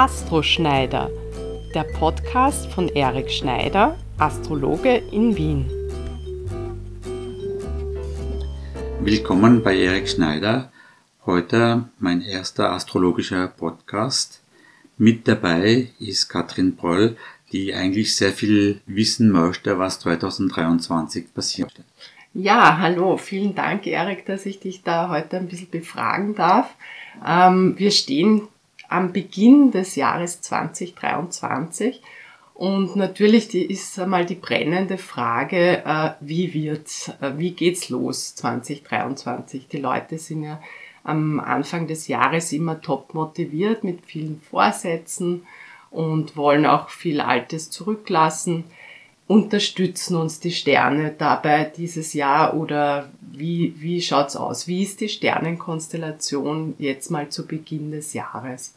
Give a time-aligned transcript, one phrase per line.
[0.00, 1.10] Astroschneider,
[1.74, 5.68] der Podcast von Erik Schneider, Astrologe in Wien.
[9.00, 10.70] Willkommen bei Erik Schneider.
[11.26, 14.40] Heute mein erster astrologischer Podcast.
[14.98, 17.16] Mit dabei ist Katrin Bröll,
[17.50, 21.72] die eigentlich sehr viel wissen möchte, was 2023 passiert.
[22.34, 26.76] Ja, hallo, vielen Dank, Erik, dass ich dich da heute ein bisschen befragen darf.
[27.26, 28.46] Ähm, wir stehen
[28.88, 32.02] am Beginn des Jahres 2023
[32.58, 39.68] und natürlich ist einmal die brennende Frage, äh, wie wird's, äh, wie geht's los 2023?
[39.68, 40.60] Die Leute sind ja
[41.04, 45.46] am Anfang des Jahres immer top motiviert mit vielen Vorsätzen
[45.92, 48.64] und wollen auch viel Altes zurücklassen.
[49.28, 54.66] Unterstützen uns die Sterne dabei dieses Jahr oder wie, wie schaut's aus?
[54.66, 58.74] Wie ist die Sternenkonstellation jetzt mal zu Beginn des Jahres?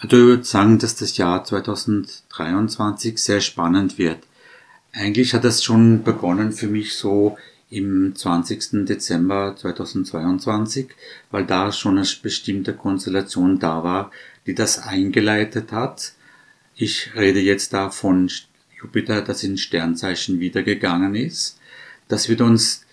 [0.00, 4.18] Also ich würde sagen, dass das Jahr 2023 sehr spannend wird.
[4.92, 7.36] Eigentlich hat das schon begonnen für mich so
[7.68, 8.86] im 20.
[8.86, 10.88] Dezember 2022,
[11.30, 14.10] weil da schon eine bestimmte Konstellation da war,
[14.46, 16.12] die das eingeleitet hat.
[16.76, 18.30] Ich rede jetzt da von
[18.80, 21.58] Jupiter, das in Sternzeichen wiedergegangen ist.
[22.06, 22.86] Das wird uns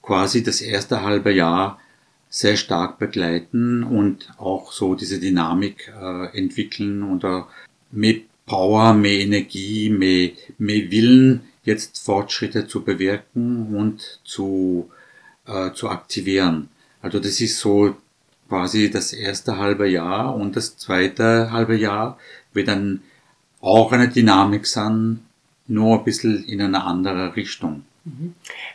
[0.00, 1.80] quasi das erste halbe Jahr
[2.34, 7.42] sehr stark begleiten und auch so diese Dynamik äh, entwickeln und äh,
[7.90, 14.90] mehr Power, mehr Energie, mehr, mehr Willen, jetzt Fortschritte zu bewirken und zu,
[15.46, 16.70] äh, zu aktivieren.
[17.02, 17.96] Also das ist so
[18.48, 22.18] quasi das erste halbe Jahr und das zweite halbe Jahr
[22.54, 23.02] wird dann
[23.60, 25.20] auch eine Dynamik sein,
[25.66, 27.84] nur ein bisschen in eine andere Richtung.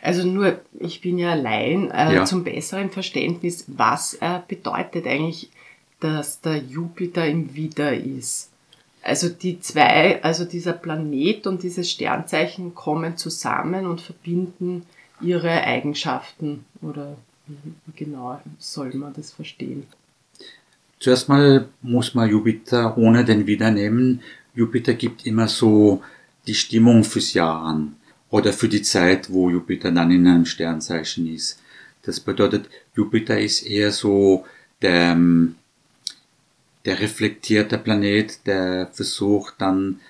[0.02, 2.24] Also nur, ich bin ja allein äh, ja.
[2.24, 5.50] zum besseren Verständnis, was äh, bedeutet eigentlich,
[6.00, 8.50] dass der Jupiter im Widder ist?
[9.02, 14.86] Also die zwei, also dieser Planet und dieses Sternzeichen kommen zusammen und verbinden
[15.20, 19.86] ihre Eigenschaften oder wie genau soll man das verstehen?
[21.00, 24.20] Zuerst mal muss man Jupiter ohne den Widder nehmen.
[24.54, 26.02] Jupiter gibt immer so
[26.46, 27.97] die Stimmung fürs Jahr an
[28.30, 31.60] oder für die Zeit, wo Jupiter dann in einem Sternzeichen ist.
[32.02, 34.44] Das bedeutet, Jupiter ist eher so
[34.82, 35.56] der, ähm,
[36.84, 40.00] der reflektierte Planet, der versucht dann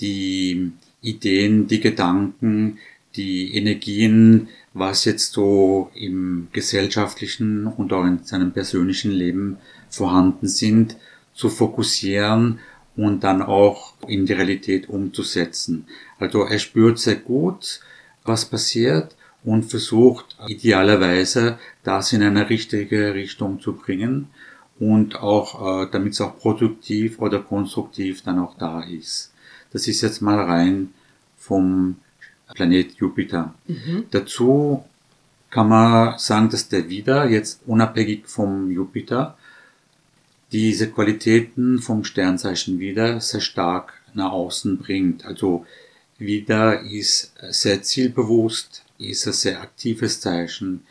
[0.00, 2.78] die Ideen, die Gedanken,
[3.16, 9.58] die Energien, was jetzt so im gesellschaftlichen und auch in seinem persönlichen Leben
[9.88, 10.96] vorhanden sind,
[11.34, 12.60] zu fokussieren
[12.98, 15.86] und dann auch in die Realität umzusetzen.
[16.18, 17.80] Also er spürt sehr gut,
[18.24, 19.14] was passiert
[19.44, 24.28] und versucht idealerweise das in eine richtige Richtung zu bringen
[24.80, 29.32] und auch, äh, damit es auch produktiv oder konstruktiv dann auch da ist.
[29.72, 30.92] Das ist jetzt mal rein
[31.36, 31.98] vom
[32.52, 33.54] Planet Jupiter.
[33.68, 34.06] Mhm.
[34.10, 34.84] Dazu
[35.50, 39.38] kann man sagen, dass der Wieder jetzt unabhängig vom Jupiter
[40.52, 45.24] diese Qualitäten vom Sternzeichen wieder sehr stark nach außen bringt.
[45.24, 45.66] Also
[46.18, 50.84] wieder ist sehr zielbewusst, ist ein sehr aktives Zeichen.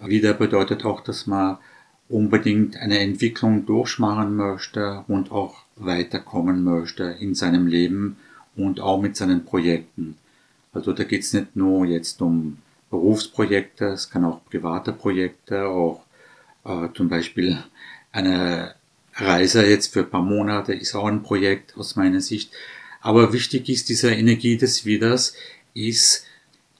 [0.00, 1.58] Wieder bedeutet auch, dass man
[2.08, 8.16] unbedingt eine Entwicklung durchmachen möchte und auch weiterkommen möchte in seinem Leben
[8.56, 10.16] und auch mit seinen Projekten.
[10.72, 12.58] Also da geht es nicht nur jetzt um
[12.90, 16.04] Berufsprojekte, es kann auch private Projekte, auch
[16.64, 17.62] äh, zum Beispiel
[18.14, 18.74] eine
[19.14, 22.52] Reise jetzt für ein paar Monate ist auch ein Projekt aus meiner Sicht.
[23.00, 25.34] Aber wichtig ist diese Energie des Widers,
[25.74, 26.24] ist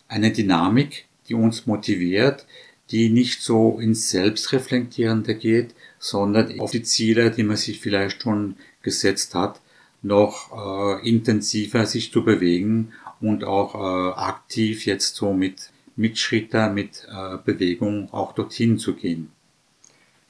[0.09, 2.47] eine Dynamik, die uns motiviert,
[2.91, 8.57] die nicht so ins Selbstreflektierende geht, sondern auf die Ziele, die man sich vielleicht schon
[8.83, 9.61] gesetzt hat,
[10.03, 16.71] noch äh, intensiver sich zu bewegen und auch äh, aktiv jetzt so mit, mit Schritte,
[16.71, 19.31] mit äh, Bewegung auch dorthin zu gehen.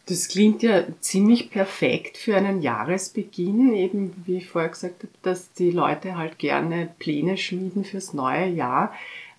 [0.07, 5.53] Das klingt ja ziemlich perfekt für einen Jahresbeginn, eben wie ich vorher gesagt habe, dass
[5.55, 8.93] die Leute halt gerne Pläne schmieden fürs neue Jahr.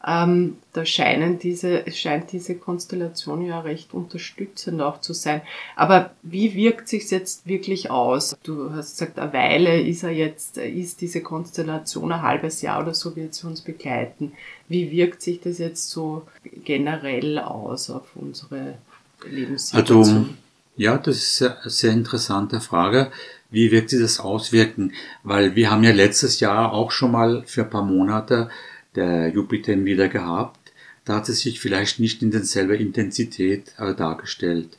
[0.08, 5.42] Ähm, da scheinen diese, scheint diese Konstellation ja recht unterstützend auch zu sein.
[5.76, 8.38] Aber wie wirkt sich jetzt wirklich aus?
[8.44, 12.94] Du hast gesagt, eine Weile ist er jetzt, ist diese Konstellation ein halbes Jahr oder
[12.94, 14.34] so wird sie uns begleiten.
[14.68, 16.24] Wie wirkt sich das jetzt so
[16.64, 18.76] generell aus auf unsere
[19.28, 20.18] Lebenssituation?
[20.18, 20.26] Also,
[20.78, 23.12] ja, das ist eine sehr interessante Frage.
[23.50, 24.94] Wie wird sich das auswirken?
[25.24, 28.50] Weil wir haben ja letztes Jahr auch schon mal für ein paar Monate
[28.96, 30.60] der Jupiter wieder gehabt.
[31.06, 34.78] Da hat es sich vielleicht nicht in derselben Intensität äh, dargestellt.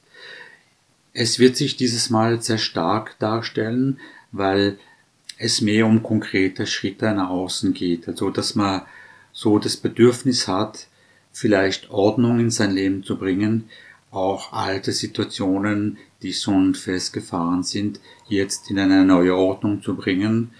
[1.12, 4.00] Es wird sich dieses Mal sehr stark darstellen,
[4.32, 4.78] weil
[5.38, 8.08] es mehr um konkrete Schritte nach außen geht.
[8.08, 8.82] Also, dass man
[9.32, 10.88] so das Bedürfnis hat,
[11.32, 13.68] vielleicht Ordnung in sein Leben zu bringen,
[14.16, 20.52] auch alte Situationen, die schon festgefahren sind, jetzt in eine neue Ordnung zu bringen.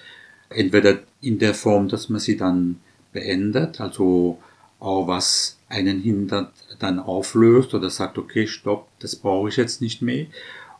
[0.51, 2.81] Entweder in der Form, dass man sie dann
[3.13, 4.39] beendet, also
[4.79, 10.03] auch was einen hindert, dann auflöst oder sagt, okay, stopp, das brauche ich jetzt nicht
[10.03, 10.27] mehr.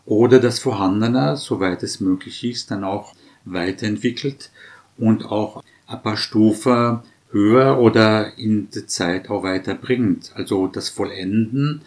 [0.05, 3.15] Oder das Vorhandene, soweit es möglich ist, dann auch
[3.47, 4.51] weiterentwickelt
[4.99, 7.01] und auch ein paar Stufen
[7.31, 10.33] höher oder in der Zeit auch weiterbringt.
[10.35, 11.81] Also das Vollenden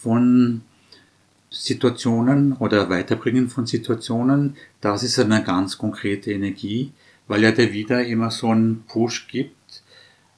[0.00, 0.62] von
[1.50, 6.92] Situationen oder Weiterbringen von Situationen, das ist eine ganz konkrete Energie,
[7.26, 9.82] weil ja der Wieder immer so einen Push gibt,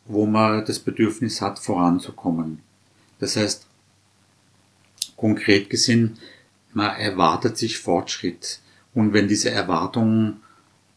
[0.06, 2.60] wo man das Bedürfnis hat, voranzukommen.
[3.18, 3.66] Das heißt,
[5.16, 6.16] konkret gesehen,
[6.72, 8.60] man erwartet sich Fortschritt.
[8.94, 10.40] Und wenn diese Erwartung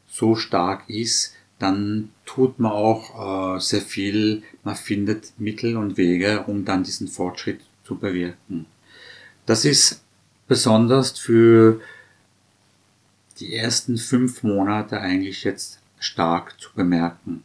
[0.08, 6.44] so stark ist, dann tut man auch äh, sehr viel, man findet Mittel und Wege,
[6.48, 8.66] um dann diesen Fortschritt zu bewirken.
[9.46, 10.04] Das ist
[10.48, 11.82] besonders für
[13.40, 17.44] die ersten fünf Monate eigentlich jetzt stark zu bemerken.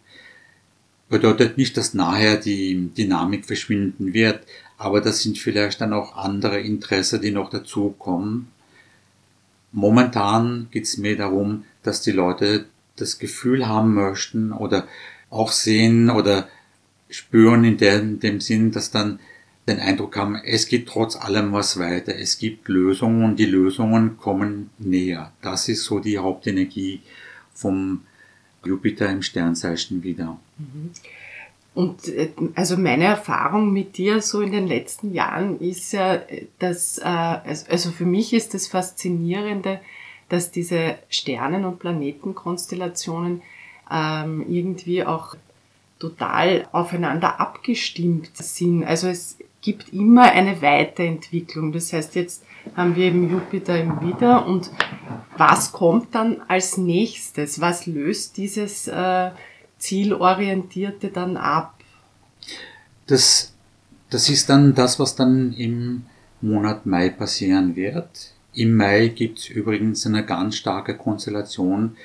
[1.08, 4.46] Bedeutet nicht, dass nachher die Dynamik verschwinden wird,
[4.76, 8.48] aber das sind vielleicht dann auch andere Interessen, die noch dazukommen.
[9.72, 14.86] Momentan geht es mir darum, dass die Leute das Gefühl haben möchten oder
[15.30, 16.48] auch sehen oder
[17.10, 19.18] spüren in, in dem Sinn, dass dann
[19.68, 24.16] den Eindruck haben, es geht trotz allem was weiter, es gibt Lösungen und die Lösungen
[24.16, 25.32] kommen näher.
[25.42, 27.00] Das ist so die Hauptenergie
[27.54, 28.02] vom
[28.64, 30.38] Jupiter im Sternzeichen wieder.
[30.58, 30.90] Mhm.
[31.74, 36.20] Und äh, also meine Erfahrung mit dir so in den letzten Jahren ist ja,
[36.58, 39.80] dass, äh, also für mich ist das Faszinierende,
[40.28, 43.42] dass diese Sternen- und Planetenkonstellationen
[43.90, 45.36] ähm, irgendwie auch
[45.98, 48.84] total aufeinander abgestimmt sind.
[48.84, 51.72] Also es gibt immer eine Weiterentwicklung.
[51.72, 52.44] Das heißt, jetzt
[52.76, 54.70] haben wir eben Jupiter im Widder und
[55.36, 57.60] was kommt dann als nächstes?
[57.60, 59.30] Was löst dieses äh,
[59.78, 61.74] Zielorientierte dann ab?
[63.06, 63.54] Das,
[64.10, 66.04] das ist dann das, was dann im
[66.40, 68.32] Monat Mai passieren wird.
[68.52, 71.96] Im Mai gibt es übrigens eine ganz starke Konstellation,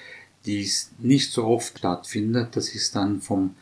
[0.46, 0.70] die
[1.00, 2.56] nicht so oft stattfindet.
[2.56, 3.56] Das ist dann vom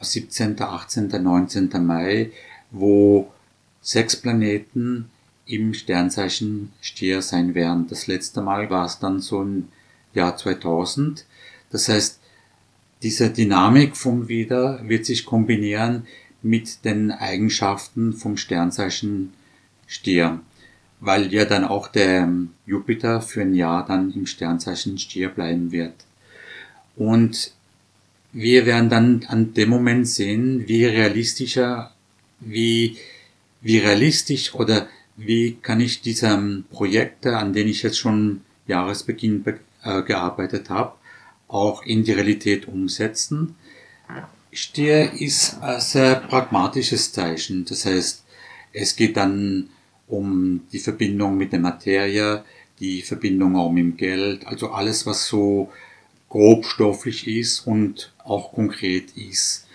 [0.00, 1.70] 17., 18., 19.
[1.84, 2.30] Mai,
[2.78, 3.30] wo
[3.80, 5.10] sechs Planeten
[5.46, 7.86] im Sternzeichen Stier sein werden.
[7.88, 9.68] Das letzte Mal war es dann so im
[10.12, 11.24] Jahr 2000.
[11.70, 12.20] Das heißt,
[13.02, 16.06] diese Dynamik vom Wieder wird sich kombinieren
[16.42, 19.32] mit den Eigenschaften vom Sternzeichen
[19.86, 20.40] Stier,
[21.00, 22.28] weil ja dann auch der
[22.66, 25.94] Jupiter für ein Jahr dann im Sternzeichen Stier bleiben wird.
[26.96, 27.52] Und
[28.32, 31.92] wir werden dann an dem Moment sehen, wie realistischer,
[32.40, 32.96] wie,
[33.60, 39.44] wie realistisch oder wie kann ich diese Projekte, an denen ich jetzt schon Jahresbeginn
[39.82, 40.94] äh, gearbeitet habe,
[41.48, 43.54] auch in die Realität umsetzen.
[44.52, 47.64] Stier ist ein sehr pragmatisches Zeichen.
[47.64, 48.24] Das heißt,
[48.72, 49.70] es geht dann
[50.08, 52.44] um die Verbindung mit der Materie,
[52.80, 55.72] die Verbindung auch mit dem Geld, also alles, was so
[56.28, 59.65] grobstofflich ist und auch konkret ist.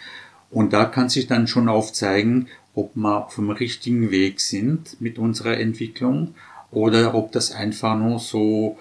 [0.51, 5.17] Und da kann sich dann schon aufzeigen, ob wir auf dem richtigen Weg sind mit
[5.17, 6.35] unserer Entwicklung
[6.71, 8.77] oder ob das einfach nur so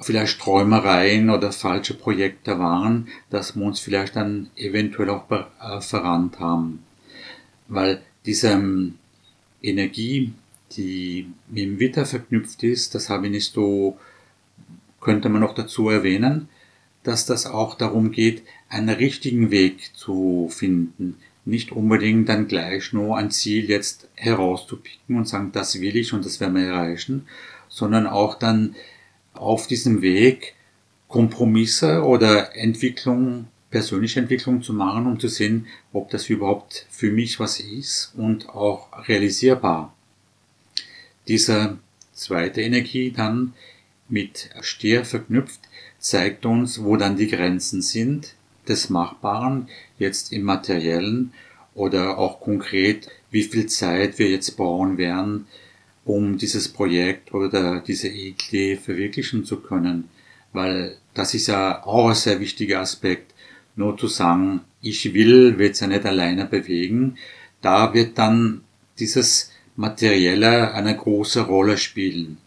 [0.00, 6.38] vielleicht Träumereien oder falsche Projekte waren, dass wir uns vielleicht dann eventuell auch äh, verrannt
[6.38, 6.84] haben.
[7.68, 8.98] Weil diese ähm,
[9.62, 10.32] Energie,
[10.72, 13.98] die mit dem Witter verknüpft ist, das habe ich nicht so,
[15.00, 16.48] könnte man noch dazu erwähnen,
[17.06, 21.16] dass das auch darum geht, einen richtigen Weg zu finden.
[21.44, 26.24] Nicht unbedingt dann gleich nur ein Ziel jetzt herauszupicken und sagen, das will ich und
[26.24, 27.28] das werden wir erreichen,
[27.68, 28.74] sondern auch dann
[29.34, 30.54] auf diesem Weg
[31.08, 37.38] Kompromisse oder Entwicklung, persönliche Entwicklung zu machen, um zu sehen, ob das überhaupt für mich
[37.38, 39.94] was ist und auch realisierbar.
[41.28, 41.78] Diese
[42.12, 43.52] zweite Energie dann
[44.08, 45.60] mit Stier verknüpft,
[46.06, 48.34] zeigt uns, wo dann die Grenzen sind
[48.68, 51.32] des Machbaren, jetzt im materiellen
[51.74, 55.46] oder auch konkret, wie viel Zeit wir jetzt brauchen werden,
[56.04, 60.08] um dieses Projekt oder diese Idee verwirklichen zu können.
[60.52, 63.34] Weil das ist ja auch ein sehr wichtiger Aspekt.
[63.74, 67.18] Nur zu sagen, ich will, wird es ja nicht alleine bewegen.
[67.60, 68.62] Da wird dann
[69.00, 72.38] dieses Materielle eine große Rolle spielen.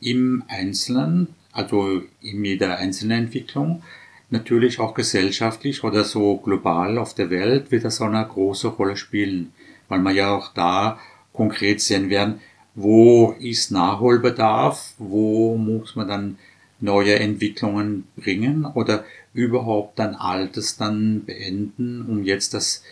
[0.00, 3.82] im Einzelnen, also in jeder einzelnen Entwicklung,
[4.30, 8.96] natürlich auch gesellschaftlich oder so global auf der Welt wird das auch eine große Rolle
[8.96, 9.52] spielen,
[9.88, 10.98] weil man ja auch da
[11.32, 12.40] konkret sehen werden,
[12.74, 16.38] wo ist Nachholbedarf, wo muss man dann
[16.80, 19.04] neue Entwicklungen bringen oder
[19.34, 22.82] überhaupt dann Altes dann beenden, um jetzt das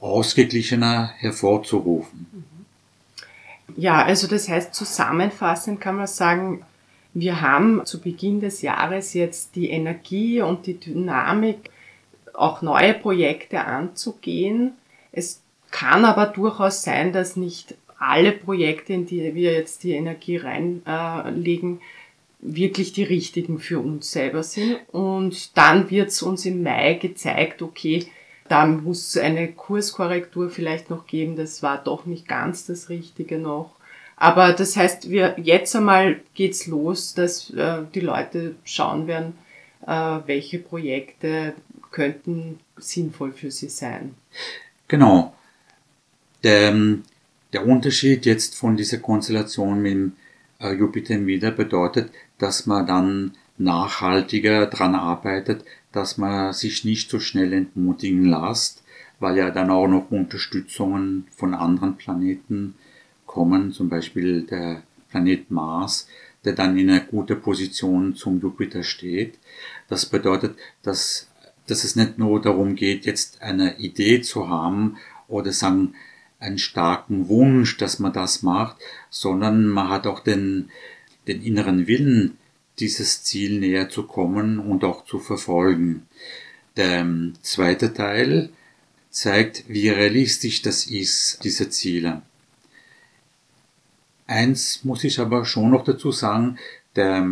[0.00, 2.26] ausgeglichener hervorzurufen.
[3.76, 6.64] Ja, also das heißt zusammenfassend kann man sagen,
[7.20, 11.70] wir haben zu Beginn des Jahres jetzt die Energie und die Dynamik,
[12.34, 14.72] auch neue Projekte anzugehen.
[15.10, 20.36] Es kann aber durchaus sein, dass nicht alle Projekte, in die wir jetzt die Energie
[20.36, 21.80] reinlegen,
[22.40, 24.78] wirklich die richtigen für uns selber sind.
[24.92, 28.06] Und dann wird es uns im Mai gezeigt, okay,
[28.48, 33.77] da muss eine Kurskorrektur vielleicht noch geben, das war doch nicht ganz das Richtige noch.
[34.18, 39.34] Aber das heißt, wir jetzt einmal geht's los, dass äh, die Leute schauen werden,
[39.86, 41.54] äh, welche Projekte
[41.92, 44.14] könnten sinnvoll für sie sein.
[44.88, 45.34] Genau.
[46.42, 46.74] Der,
[47.52, 50.12] der Unterschied jetzt von dieser Konstellation mit dem
[50.60, 57.20] äh, Jupiter wieder bedeutet, dass man dann nachhaltiger dran arbeitet, dass man sich nicht so
[57.20, 58.82] schnell entmutigen lässt,
[59.20, 62.74] weil ja dann auch noch Unterstützungen von anderen Planeten
[63.28, 66.08] kommen, zum Beispiel der Planet Mars,
[66.44, 69.38] der dann in einer guten Position zum Jupiter steht.
[69.86, 71.28] Das bedeutet, dass,
[71.68, 74.96] dass es nicht nur darum geht, jetzt eine Idee zu haben
[75.28, 75.94] oder sagen,
[76.40, 78.76] einen starken Wunsch, dass man das macht,
[79.10, 80.70] sondern man hat auch den,
[81.26, 82.38] den inneren Willen,
[82.78, 86.06] dieses Ziel näher zu kommen und auch zu verfolgen.
[86.76, 88.50] Der ähm, zweite Teil
[89.10, 92.22] zeigt, wie realistisch das ist, diese Ziele.
[94.28, 96.58] Eins muss ich aber schon noch dazu sagen,
[96.96, 97.26] der,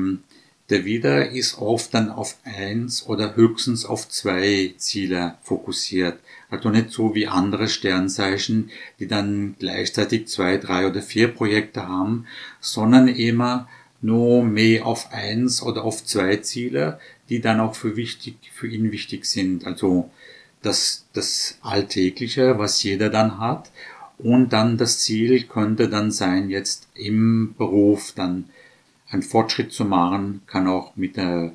[0.71, 6.19] der Widder ist oft dann auf eins oder höchstens auf zwei Ziele fokussiert.
[6.49, 12.27] Also nicht so wie andere Sternzeichen, die dann gleichzeitig zwei, drei oder vier Projekte haben,
[12.61, 13.69] sondern immer
[14.01, 16.99] nur mehr auf eins oder auf zwei Ziele,
[17.29, 19.67] die dann auch für wichtig, für ihn wichtig sind.
[19.67, 20.11] Also
[20.63, 23.71] das, das Alltägliche, was jeder dann hat
[24.19, 28.45] und dann das Ziel könnte dann sein, jetzt im Beruf dann
[29.09, 31.53] einen Fortschritt zu machen, kann auch mit der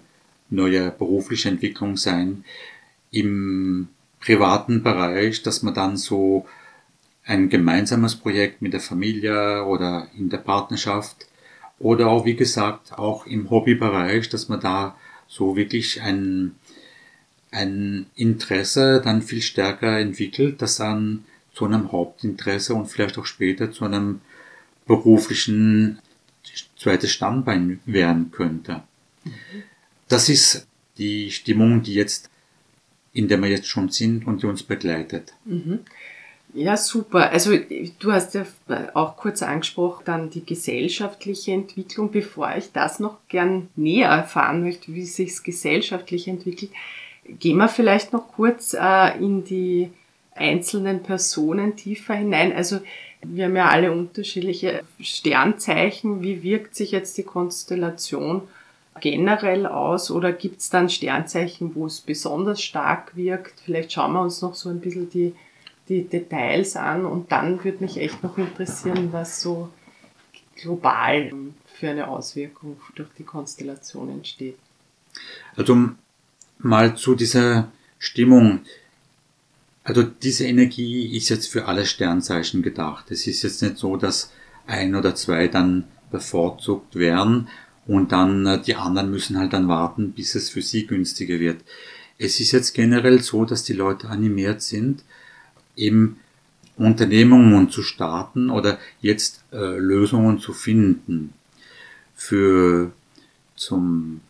[0.49, 2.43] neuen beruflichen Entwicklung sein.
[3.09, 3.89] Im
[4.19, 6.45] privaten Bereich, dass man dann so
[7.25, 11.27] ein gemeinsames Projekt mit der Familie oder in der Partnerschaft
[11.79, 14.95] oder auch, wie gesagt, auch im Hobbybereich, dass man da
[15.27, 16.55] so wirklich ein,
[17.51, 23.71] ein Interesse dann viel stärker entwickelt, das dann zu einem Hauptinteresse und vielleicht auch später
[23.71, 24.21] zu einem
[24.85, 25.99] beruflichen
[26.77, 28.83] zweites Standbein werden könnte.
[30.07, 30.67] Das ist
[30.97, 32.29] die Stimmung, die jetzt,
[33.13, 35.33] in der wir jetzt schon sind und die uns begleitet.
[35.45, 35.79] Mhm.
[36.53, 37.31] Ja, super.
[37.31, 37.57] Also
[37.99, 38.45] du hast ja
[38.93, 42.11] auch kurz angesprochen, dann die gesellschaftliche Entwicklung.
[42.11, 46.71] Bevor ich das noch gern näher erfahren möchte, wie sich gesellschaftlich entwickelt,
[47.39, 49.91] gehen wir vielleicht noch kurz äh, in die
[50.41, 52.53] einzelnen Personen tiefer hinein.
[52.53, 52.79] Also
[53.23, 56.21] wir haben ja alle unterschiedliche Sternzeichen.
[56.21, 58.43] Wie wirkt sich jetzt die Konstellation
[58.99, 63.61] generell aus oder gibt es dann Sternzeichen, wo es besonders stark wirkt?
[63.63, 65.33] Vielleicht schauen wir uns noch so ein bisschen die,
[65.87, 69.69] die Details an und dann würde mich echt noch interessieren, was so
[70.55, 71.31] global
[71.65, 74.57] für eine Auswirkung durch die Konstellation entsteht.
[75.55, 75.89] Also
[76.59, 78.61] mal zu dieser Stimmung.
[79.83, 83.09] Also diese Energie ist jetzt für alle Sternzeichen gedacht.
[83.09, 84.31] Es ist jetzt nicht so, dass
[84.67, 87.47] ein oder zwei dann bevorzugt werden
[87.87, 91.61] und dann äh, die anderen müssen halt dann warten, bis es für sie günstiger wird.
[92.17, 95.03] Es ist jetzt generell so, dass die Leute animiert sind,
[95.75, 96.19] eben
[96.77, 101.33] Unternehmungen zu starten oder jetzt äh, Lösungen zu finden.
[102.15, 102.91] Für
[103.55, 104.21] zum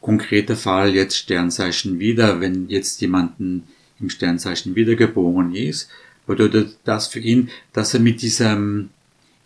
[0.00, 3.64] konkreten Fall jetzt Sternzeichen wieder, wenn jetzt jemanden
[4.00, 5.90] im Sternzeichen wiedergeboren ist,
[6.26, 8.90] bedeutet das für ihn, dass er mit dieser ähm,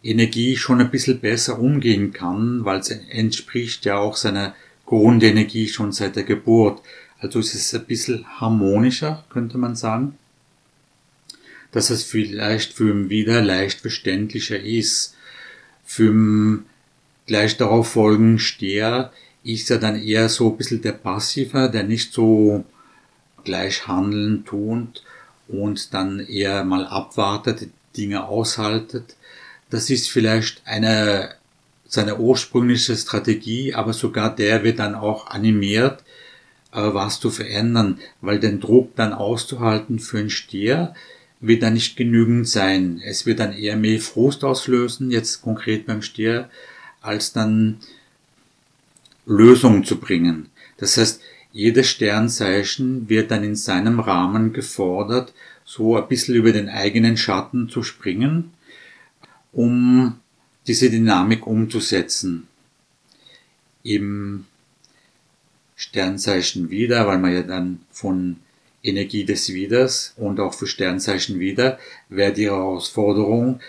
[0.03, 4.55] Energie schon ein bisschen besser umgehen kann, weil es entspricht ja auch seiner
[4.85, 6.83] Grundenergie schon seit der Geburt.
[7.21, 10.19] Also es ist ein bisschen harmonischer, könnte man sagen.
[11.71, 15.17] Dass es vielleicht für ihn wieder leicht verständlicher ist.
[15.85, 16.67] Für ihn
[17.27, 19.13] gleich darauf folgen Steher
[19.45, 22.65] ist er dann eher so ein bisschen der Passiver, der nicht so
[23.45, 25.03] gleich handeln tut
[25.49, 29.17] und dann eher mal abwartet, Dinge aushaltet.
[29.71, 31.35] Das ist vielleicht eine
[31.93, 36.03] seine ursprüngliche Strategie, aber sogar der wird dann auch animiert,
[36.73, 40.95] äh, was zu verändern, weil den Druck dann auszuhalten für einen Stier
[41.41, 43.03] wird dann nicht genügend sein.
[43.05, 46.49] Es wird dann eher mehr Frust auslösen, jetzt konkret beim Stier,
[47.03, 47.81] als dann
[49.27, 50.49] Lösungen zu bringen.
[50.79, 51.21] Das heißt,
[51.53, 55.33] jedes Sternzeichen wird dann in seinem Rahmen gefordert,
[55.65, 58.53] so ein bisschen über den eigenen Schatten zu springen,
[59.53, 60.19] um
[60.67, 62.49] diese Dynamik umzusetzen.
[63.83, 64.47] Im
[65.77, 68.37] Sternzeichen wieder, weil man ja dann von
[68.83, 71.79] Energie des Widers und auch für Sternzeichen wieder
[72.09, 73.61] wäre die Herausforderung,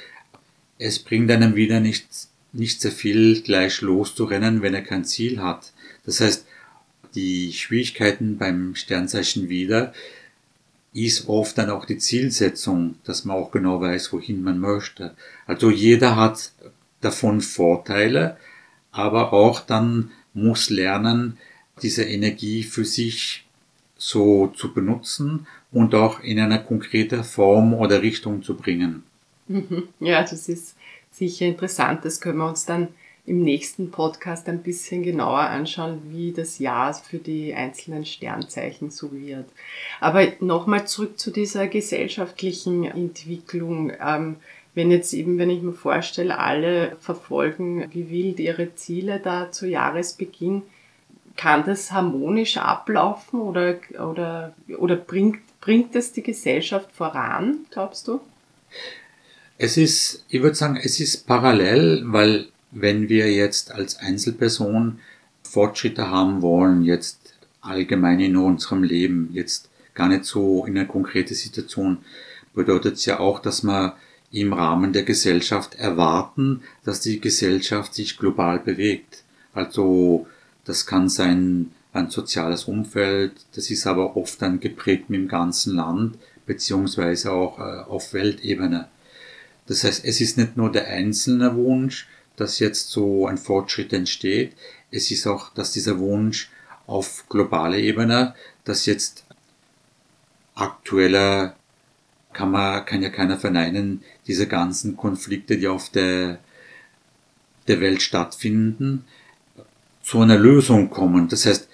[0.80, 2.08] es bringt einem wieder nicht,
[2.52, 5.72] nicht sehr viel gleich loszurennen, wenn er kein Ziel hat.
[6.06, 6.46] Das heißt,
[7.16, 9.94] die Schwierigkeiten beim Sternzeichen wieder
[10.94, 15.16] ist oft dann auch die Zielsetzung, dass man auch genau weiß, wohin man möchte.
[15.48, 16.52] Also jeder hat
[17.02, 18.38] davon Vorteile,
[18.92, 21.38] aber auch dann muss lernen,
[21.82, 23.46] diese Energie für sich
[23.98, 29.04] so zu benutzen und auch in einer konkreten Form oder Richtung zu bringen.
[30.00, 30.76] Ja, das ist
[31.12, 32.06] sicher interessant.
[32.06, 32.90] Das können wir uns dann
[33.26, 39.14] im nächsten Podcast ein bisschen genauer anschauen, wie das Jahr für die einzelnen Sternzeichen so
[39.14, 39.46] wird.
[40.02, 43.94] Aber nochmal zurück zu dieser gesellschaftlichen Entwicklung.
[44.06, 44.36] Ähm,
[44.76, 49.68] wenn jetzt eben, wenn ich mir vorstelle, alle verfolgen wie wild ihre Ziele da zu
[49.68, 50.64] Jahresbeginn,
[51.38, 58.20] kann das harmonisch ablaufen oder, oder, oder bringt, bringt es die Gesellschaft voran, glaubst du?
[59.58, 65.00] Es ist, ich würde sagen, es ist parallel, weil wenn wir jetzt als Einzelperson
[65.44, 71.36] Fortschritte haben wollen, jetzt allgemein in unserem Leben, jetzt gar nicht so in einer konkreten
[71.36, 72.00] Situation,
[72.54, 73.96] bedeutet es ja auch, dass wir
[74.32, 79.24] im Rahmen der Gesellschaft erwarten, dass die Gesellschaft sich global bewegt.
[79.54, 80.28] Also
[80.66, 85.76] das kann sein ein soziales Umfeld, das ist aber oft dann geprägt mit dem ganzen
[85.76, 88.88] Land, beziehungsweise auch äh, auf Weltebene.
[89.68, 94.54] Das heißt, es ist nicht nur der einzelne Wunsch, dass jetzt so ein Fortschritt entsteht,
[94.92, 96.50] es ist auch, dass dieser Wunsch
[96.88, 99.26] auf globaler Ebene, dass jetzt
[100.56, 101.56] aktueller
[102.34, 106.40] kann man, kann ja keiner verneinen, diese ganzen Konflikte, die auf der,
[107.68, 109.06] der Welt stattfinden,
[110.02, 111.28] zu einer Lösung kommen.
[111.30, 111.70] Das heißt,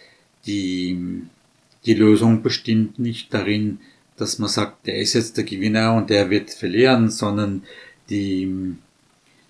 [0.45, 1.22] die,
[1.86, 3.80] die Lösung bestimmt nicht darin,
[4.17, 7.63] dass man sagt, der ist jetzt der Gewinner und der wird verlieren, sondern
[8.10, 8.76] die,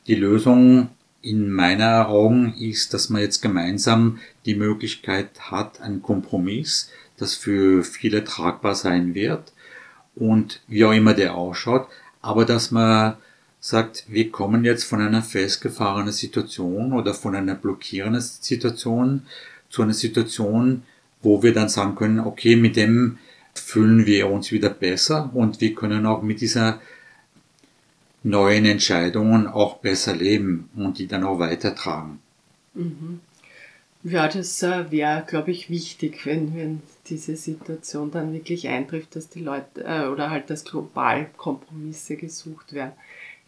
[0.07, 0.89] die Lösung
[1.21, 7.83] in meiner Augen ist, dass man jetzt gemeinsam die Möglichkeit hat, einen Kompromiss, das für
[7.83, 9.51] viele tragbar sein wird
[10.15, 11.87] und wie auch immer der ausschaut,
[12.21, 13.17] aber dass man
[13.59, 19.23] sagt, wir kommen jetzt von einer festgefahrenen Situation oder von einer blockierenden Situation
[19.69, 20.83] zu einer Situation,
[21.21, 23.17] wo wir dann sagen können, okay, mit dem
[23.53, 26.79] fühlen wir uns wieder besser und wir können auch mit dieser
[28.23, 32.19] neuen Entscheidungen auch besser leben und die dann auch weitertragen.
[32.73, 33.21] Mhm.
[34.03, 39.27] Ja, das äh, wäre, glaube ich, wichtig, wenn, wenn diese Situation dann wirklich eintrifft, dass
[39.27, 42.93] die Leute äh, oder halt, dass global Kompromisse gesucht werden.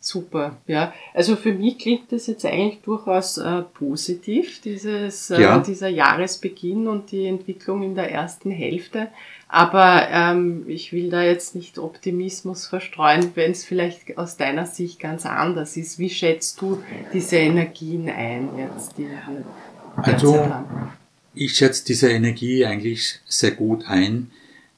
[0.03, 0.95] Super, ja.
[1.13, 5.59] Also für mich klingt das jetzt eigentlich durchaus äh, positiv, dieses, äh, ja.
[5.59, 9.09] dieser Jahresbeginn und die Entwicklung in der ersten Hälfte.
[9.47, 14.99] Aber ähm, ich will da jetzt nicht Optimismus verstreuen, wenn es vielleicht aus deiner Sicht
[14.99, 15.99] ganz anders ist.
[15.99, 16.81] Wie schätzt du
[17.13, 19.21] diese Energien ein jetzt, die wir
[19.97, 20.49] also?
[21.35, 24.31] Ich schätze diese Energie eigentlich sehr gut ein.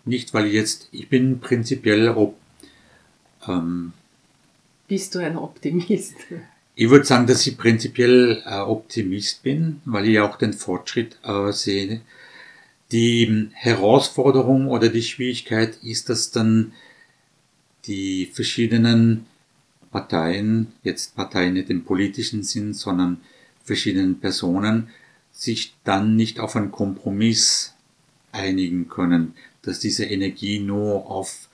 [0.03, 2.35] Nicht, weil ich jetzt, ich bin prinzipiell ob,
[3.47, 3.93] ähm,
[4.93, 6.13] bist du ein Optimist?
[6.75, 11.51] Ich würde sagen, dass ich prinzipiell äh, Optimist bin, weil ich auch den Fortschritt äh,
[11.51, 12.01] sehe.
[12.91, 16.73] Die Herausforderung oder die Schwierigkeit ist, dass dann
[17.87, 19.25] die verschiedenen
[19.89, 23.21] Parteien, jetzt Parteien nicht im politischen Sinn, sondern
[23.63, 24.89] verschiedenen Personen,
[25.31, 27.73] sich dann nicht auf einen Kompromiss
[28.31, 31.49] einigen können, dass diese Energie nur auf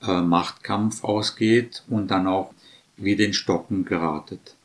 [0.00, 2.54] äh, Machtkampf ausgeht und dann auch
[2.98, 4.56] wieder in Stocken geratet.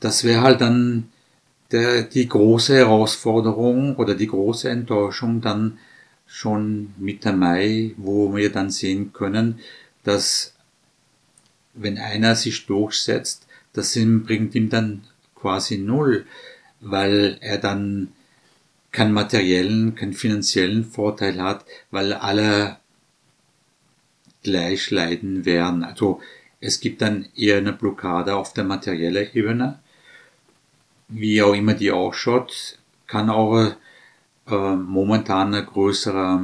[0.00, 1.10] Das wäre halt dann
[1.72, 5.78] der, die große Herausforderung oder die große Enttäuschung dann
[6.26, 9.60] schon Mitte Mai, wo wir dann sehen können,
[10.04, 10.54] dass
[11.74, 15.04] wenn einer sich durchsetzt, das bringt ihm dann
[15.34, 16.26] quasi null,
[16.80, 18.12] weil er dann
[18.92, 22.78] keinen materiellen, keinen finanziellen Vorteil hat, weil alle
[24.42, 25.84] gleich leiden werden.
[25.84, 26.20] Also
[26.60, 29.80] es gibt dann eher eine Blockade auf der materiellen Ebene.
[31.08, 33.72] wie auch immer die ausschaut, kann auch
[34.48, 36.40] äh, momentan ein größerer,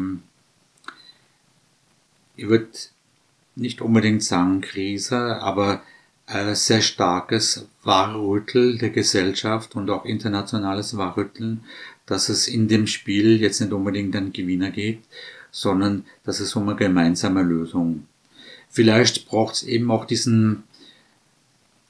[2.37, 2.71] ich würde
[3.55, 5.83] nicht unbedingt sagen Krise, aber
[6.27, 11.65] ein sehr starkes Wachrüttel der Gesellschaft und auch internationales Wachrütteln,
[12.05, 15.03] dass es in dem Spiel jetzt nicht unbedingt an Gewinner geht,
[15.53, 18.07] sondern dass es um eine gemeinsame Lösung.
[18.77, 20.65] Vielleicht braucht es eben auch diesen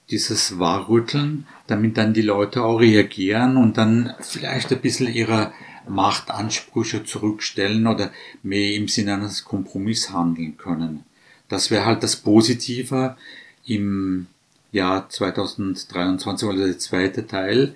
[0.09, 5.53] dieses Wachrütteln, damit dann die Leute auch reagieren und dann vielleicht ein bisschen ihre
[5.88, 8.12] Machtansprüche zurückstellen oder
[8.44, 11.03] mehr im Sinne eines Kompromiss handeln können.
[11.49, 13.16] Das wäre halt das Positive
[13.64, 14.29] im
[14.70, 17.75] Jahr 2023 oder der zweite Teil,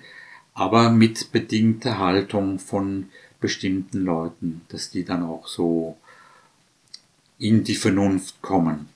[0.53, 3.09] aber mit bedingter Haltung von
[3.41, 5.97] bestimmten Leuten, dass die dann auch so
[7.39, 8.87] in die Vernunft kommen.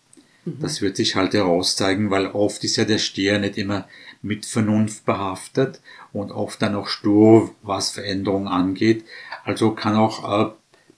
[0.46, 0.60] Mhm.
[0.62, 3.88] Das wird sich halt herauszeigen, weil oft ist ja der Stier nicht immer
[4.22, 5.82] mit Vernunft behaftet
[6.14, 9.04] und oft dann auch stur, was Veränderung angeht.
[9.44, 10.52] Also kann auch äh,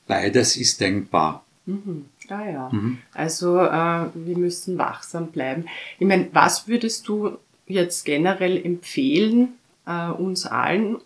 [0.08, 1.44] beides ist denkbar.
[1.66, 2.06] Mhm.
[2.30, 2.70] Ah ja.
[2.72, 3.00] Mhm.
[3.14, 5.66] Also äh, wir müssen wachsam bleiben.
[6.00, 9.50] Ich meine, was würdest du jetzt generell empfehlen
[9.86, 10.98] äh, uns allen,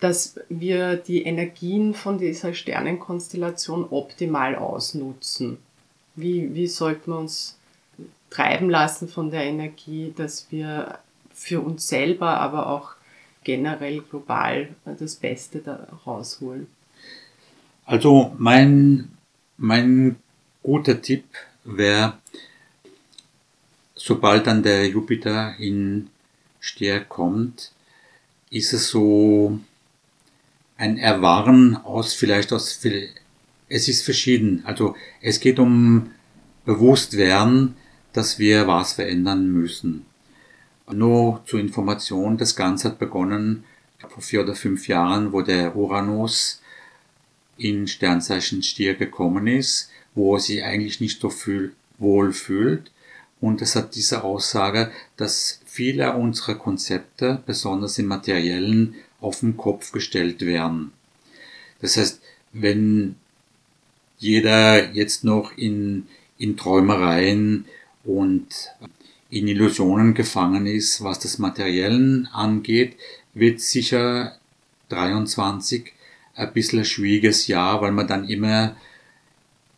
[0.00, 5.58] dass wir die Energien von dieser Sternenkonstellation optimal ausnutzen?
[6.16, 7.58] Wie, wie sollten wir uns
[8.30, 10.98] treiben lassen von der Energie, dass wir
[11.32, 12.92] für uns selber, aber auch
[13.44, 16.66] generell global das Beste da rausholen?
[17.84, 19.10] Also mein,
[19.56, 20.16] mein
[20.62, 21.24] guter Tipp
[21.64, 22.18] wäre,
[23.94, 26.10] sobald dann der Jupiter in
[26.60, 27.72] Stier kommt,
[28.50, 29.58] ist es so
[30.76, 32.74] ein Erwachen aus vielleicht aus
[33.70, 34.62] es ist verschieden.
[34.66, 36.10] Also es geht um
[36.66, 37.76] Bewusstwerden,
[38.12, 40.04] dass wir was verändern müssen.
[40.92, 43.64] Nur zur Information, das Ganze hat begonnen
[44.08, 46.60] vor vier oder fünf Jahren, wo der Uranus
[47.56, 52.90] in Sternzeichen Stier gekommen ist, wo er sich eigentlich nicht so fühl, wohl fühlt.
[53.40, 59.92] Und es hat diese Aussage, dass viele unserer Konzepte, besonders im materiellen, auf den Kopf
[59.92, 60.92] gestellt werden.
[61.80, 62.20] Das heißt,
[62.52, 63.16] wenn
[64.20, 66.06] jeder jetzt noch in,
[66.38, 67.64] in Träumereien
[68.04, 68.46] und
[69.30, 72.96] in Illusionen gefangen ist, was das Materiellen angeht,
[73.34, 74.36] wird sicher
[74.90, 75.92] 23
[76.34, 78.76] ein bisschen ein schwieriges Jahr, weil man dann immer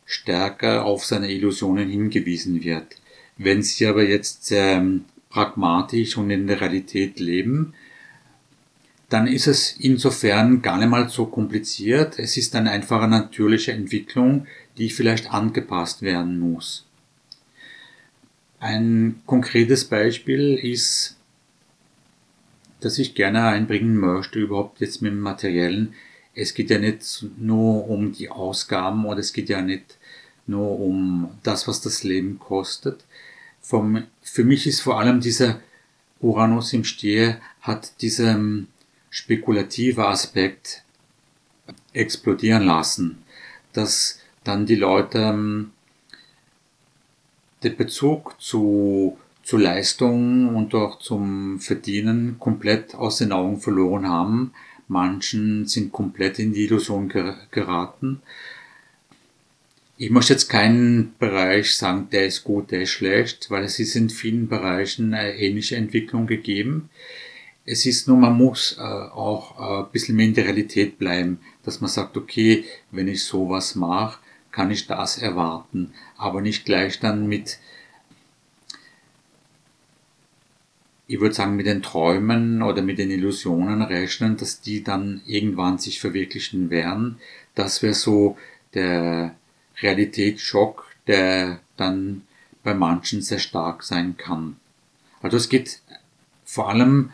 [0.04, 2.96] stärker auf seine Illusionen hingewiesen wird.
[3.38, 7.74] Wenn Sie aber jetzt ähm, pragmatisch und in der Realität leben,
[9.12, 12.18] dann ist es insofern gar nicht mal so kompliziert.
[12.18, 14.46] Es ist eine natürliche Entwicklung,
[14.78, 16.86] die vielleicht angepasst werden muss.
[18.58, 21.18] Ein konkretes Beispiel ist,
[22.80, 25.92] das ich gerne einbringen möchte, überhaupt jetzt mit dem Materiellen.
[26.34, 29.98] Es geht ja nicht nur um die Ausgaben oder es geht ja nicht
[30.46, 33.04] nur um das, was das Leben kostet.
[33.60, 35.60] Für mich ist vor allem dieser
[36.20, 38.64] Uranus im Stier hat diese
[39.12, 40.82] spekulative Aspekt
[41.92, 43.22] explodieren lassen,
[43.74, 45.70] dass dann die Leute ähm,
[47.62, 54.54] den Bezug zu, zu Leistung und auch zum Verdienen komplett aus den Augen verloren haben.
[54.88, 58.22] Manchen sind komplett in die Illusion geraten.
[59.98, 63.94] Ich möchte jetzt keinen Bereich sagen, der ist gut, der ist schlecht, weil es ist
[63.94, 66.88] in vielen Bereichen eine ähnliche Entwicklung gegeben.
[67.64, 71.40] Es ist nur, man muss äh, auch äh, ein bisschen mehr in der Realität bleiben,
[71.62, 74.18] dass man sagt, okay, wenn ich sowas mache,
[74.50, 77.58] kann ich das erwarten, aber nicht gleich dann mit,
[81.06, 85.78] ich würde sagen, mit den Träumen oder mit den Illusionen rechnen, dass die dann irgendwann
[85.78, 87.18] sich verwirklichen werden.
[87.54, 88.36] Das wäre so
[88.74, 89.34] der
[89.80, 92.22] Realitätsschock, der dann
[92.62, 94.56] bei manchen sehr stark sein kann.
[95.20, 95.80] Also es geht
[96.44, 97.10] vor allem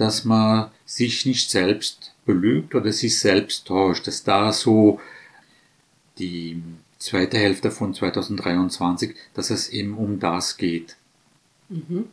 [0.00, 4.98] dass man sich nicht selbst belügt oder sich selbst täuscht, dass da so
[6.18, 6.62] die
[6.98, 10.96] zweite Hälfte von 2023, dass es eben um das geht.
[11.68, 12.06] Mhm.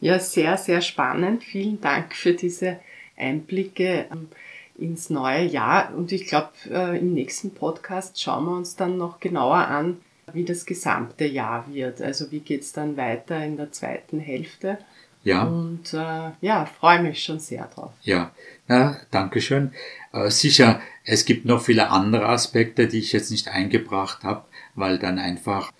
[0.00, 1.42] Ja, sehr, sehr spannend.
[1.42, 2.80] Vielen Dank für diese
[3.16, 4.28] Einblicke ähm,
[4.76, 5.94] ins neue Jahr.
[5.94, 9.98] Und ich glaube, äh, im nächsten Podcast schauen wir uns dann noch genauer an,
[10.32, 12.02] wie das gesamte Jahr wird.
[12.02, 14.78] Also wie geht es dann weiter in der zweiten Hälfte.
[15.24, 15.44] Ja.
[15.44, 17.92] Und äh, ja, freue mich schon sehr drauf.
[18.02, 18.32] Ja,
[18.68, 19.72] ja danke schön.
[20.12, 24.98] Äh, sicher, es gibt noch viele andere Aspekte, die ich jetzt nicht eingebracht habe, weil
[24.98, 25.70] dann einfach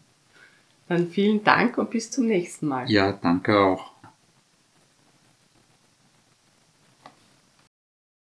[0.87, 2.89] Dann vielen Dank und bis zum nächsten Mal.
[2.89, 3.96] Ja, danke auch.